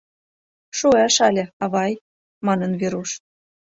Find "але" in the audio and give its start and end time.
1.27-1.43